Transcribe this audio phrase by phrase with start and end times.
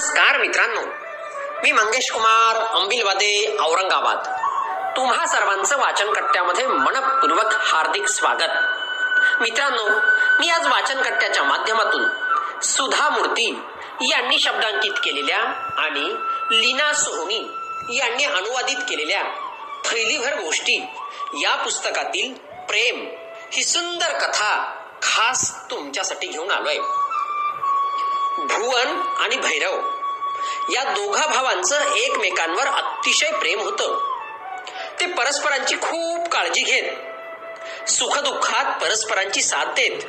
[0.00, 0.80] नमस्कार मित्रांनो.
[1.62, 4.16] मी मंगेश कुमार अंबिलवादे औरंगाबाद.
[4.96, 8.52] तुम्हा सर्वांचं वाचन कट्ट्यामध्ये मनपूर्वक हार्दिक स्वागत.
[9.40, 9.88] मित्रांनो
[10.40, 12.04] मी आज वाचन कट्ट्याच्या माध्यमातून
[12.62, 13.62] सुधा मूर्ती
[14.00, 15.38] यांनी शब्दांकित केलेल्या
[15.78, 16.14] आणि
[16.60, 17.50] लीना सोहनी
[17.96, 19.22] यांनी अनुवादित केलेल्या
[19.84, 20.86] थैलीभर गोष्टी
[21.42, 22.34] या पुस्तकातील
[22.66, 23.06] प्रेम
[23.52, 26.78] ही सुंदर कथा खास तुमच्यासाठी घेऊन आलोय.
[28.40, 29.80] भुवन आणि भैरव
[30.72, 34.16] या दोघा भावांचं एकमेकांवर अतिशय प्रेम होतं.
[35.00, 36.92] ते परस्परांची खूप काळजी घेत
[37.90, 40.00] सुखदुःखात परस्परांची साथ देत.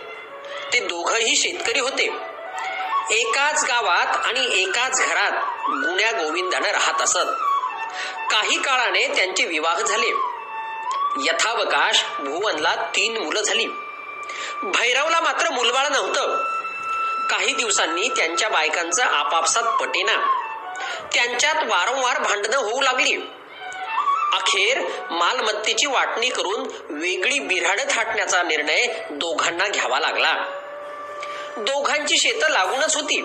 [0.74, 2.04] ते दोघही शेतकरी होते.
[3.12, 5.32] एकाच गावात आणि एकाच घरात
[5.70, 7.26] गुण्या गोविंदानं राहत असत.
[8.32, 10.10] काही काळाने त्यांचे विवाह झाले.
[11.20, 13.66] यथावकाश भुवनला तीन मुलं झाली.
[14.64, 16.51] भैरवला मात्र मुलबाळ नव्हतं.
[17.32, 20.16] काही दिवसांनी त्यांच्या बायकांचं आपापसात पटेना.
[21.14, 23.16] त्यांच्यात वारंवार भांडणं होऊ लागली.
[24.34, 24.80] अखेर
[25.12, 30.34] मालमत्तेची वाटणी करून वेगळी बिऱ्हाड थाटण्याचा निर्णय दोघांना घ्यावा लागला.
[31.58, 33.22] दोघांची शेतं लागूनच होती.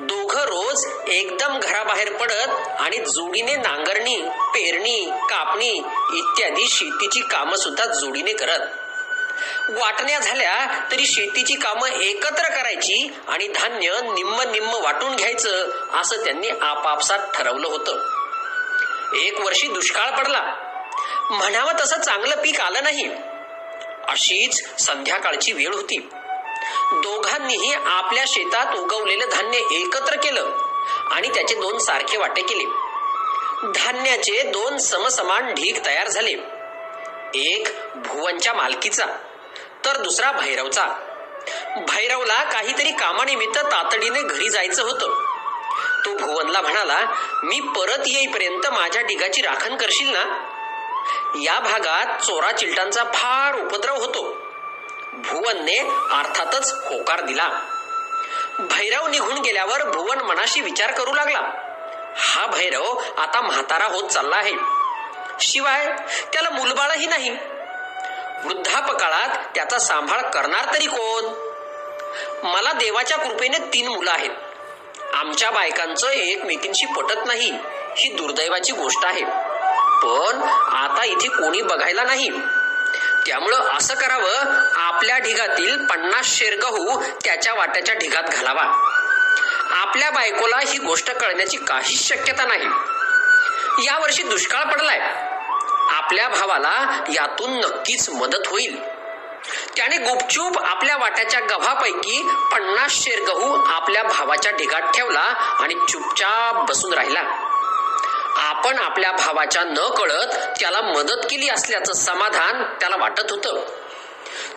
[0.00, 4.16] दोघ रोज एकदम घराबाहेर पडत आणि जोडीने नांगरणी
[4.54, 5.72] पेरणी कापणी
[6.14, 8.66] इत्यादी शेतीची कामं सुद्धा जोडीने करत.
[9.68, 16.48] वाटण्या झाल्या तरी शेतीची कामं एकत्र करायची आणि धान्य निम्म निम्म वाटून घ्यायचं असं त्यांनी
[16.48, 18.14] आपापसात ठरवलं होतं.
[19.16, 20.40] एक वर्षी दुष्काळ पडला.
[21.30, 23.08] म्हणावं तसं चांगलं पीक आलं नाही.
[24.08, 25.98] अशीच संध्याकाळची वेळ होती.
[26.92, 30.50] दोघांनीही आपल्या शेतात उगवलेलं धान्य एकत्र केलं
[31.10, 32.64] आणि त्याचे दोन सारखे वाटे केले.
[33.74, 36.53] धान्याचे दोन समसमान ढीग तयार झाले.
[37.34, 39.04] एक भुवनच्या मालकीचा
[39.84, 40.86] तर दुसरा भैरवचा.
[41.76, 45.24] भैरवला काहीतरी कामानिमित्त तातडीने घरी जायचं होतं.
[46.04, 47.00] तो भुवनला म्हणाला
[47.42, 50.50] मी परत येईपर्यंत माझ्या ढिगाची राखण करशील ना?
[51.42, 54.22] या भागात चोरा चिलटांचा फार उपद्रव होतो.
[55.12, 55.78] भुवनने
[56.10, 57.48] अर्थातच होकार दिला.
[58.58, 61.40] भैरव निघून गेल्यावर भुवन मनाशी विचार करू लागला.
[62.16, 64.52] हा भैरव आता म्हातारा होत चालला आहे.
[65.40, 65.86] शिवाय
[66.32, 67.30] त्याला मुलबाळही नाही.
[68.44, 71.24] वृद्धापकाळात त्याचा सांभाळ करणार तरी कोण?
[72.46, 74.30] मला देवाच्या कृपेने तीन मुलं आहेत.
[75.14, 77.50] आमच्या बायकांचं एकमेकींशी पटत नाही
[77.96, 79.24] ही दुर्दैवाची गोष्ट आहे.
[80.02, 82.30] पण आता इथे कोणी बघायला नाही.
[83.26, 84.34] त्यामुळं असं करावं
[84.74, 88.90] आपल्या ढिगातील पन्नास शेर गहू त्याच्या वाट्याच्या ढिगात घालावा.
[89.70, 92.66] आपल्या बायकोला ही गोष्ट कळण्याची काहीच शक्यता नाही.
[93.86, 95.23] यावर्षी दुष्काळ पडलाय.
[95.88, 98.82] आपल्या भावाला यातून नक्कीच मदत होईल.
[99.76, 102.22] त्याने गुपचूप आपल्या वाट्याच्या गव्हापैकी
[102.52, 107.22] पन्नास शेर गहू आपल्या भावाच्या ढिगात ठेवला आणि चुपचाप बसून राहिला.
[108.36, 113.60] आपण आपल्या भावाच्या न कळत त्याला मदत केली असल्याचं समाधान त्याला वाटत होतं.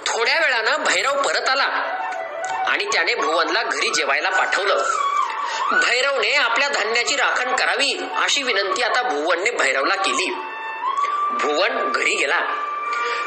[0.05, 1.63] थोड्या वेळानं भैरव परत आला
[2.67, 4.83] आणि त्याने भुवनला घरी जेवायला पाठवलं.
[5.71, 10.35] भैरवने आपल्या धान्याची राखण करावी अशी विनंती आता भुवनने भैरवला केली.
[11.31, 12.41] भुवन घरी गेला.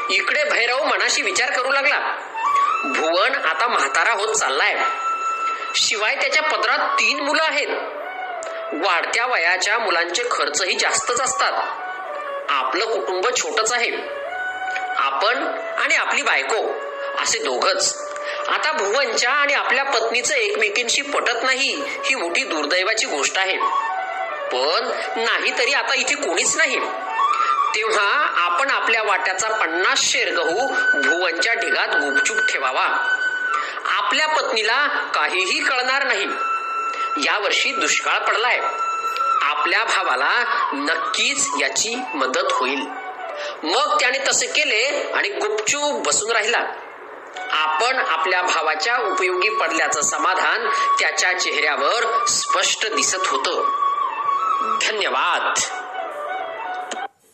[0.09, 1.99] इकडे भैरव मनाशी विचार करू लागला.
[2.83, 4.79] भुवन आता म्हातारा होत चाललाय.
[5.75, 7.67] शिवाय त्याच्या पदरात तीन मुलं आहेत.
[8.73, 11.51] वाढत्या वयाच्या मुलांचे खर्चही जास्तच असतात.
[12.49, 13.91] आपलं कुटुंब छोटच आहे.
[14.97, 15.47] आपण
[15.77, 16.71] आणि आपली बायको
[17.21, 18.09] असे दोघच.
[18.47, 23.57] आता भुवनच्या आणि आपल्या पत्नीचं एकमेकींशी पटत नाही ही मोठी दुर्दैवाची गोष्ट आहे.
[24.51, 26.79] पण नाही तरी आता इथे कोणीच नाही.
[27.75, 33.17] तेव्हा आपण आपल्या वाट्याचा पन्नास शेर गहू भुवनच्या ढिगात गुपचूप ठेवावा.
[33.85, 36.27] आपल्या पत्नीला काहीही कळणार नाही.
[37.25, 38.59] यावर्षी दुष्काळ पडलाय.
[39.41, 40.31] आपल्या भावाला
[40.73, 42.79] नक्कीच याची मदत होईल.
[43.63, 46.65] मग त्याने तसे केले आणि गुपचूप बसून राहिला.
[47.51, 53.63] आपण आपल्या भावाच्या उपयोगी पडल्याचं समाधान त्याच्या चेहऱ्यावर स्पष्ट दिसत होतं.
[54.81, 55.80] धन्यवाद.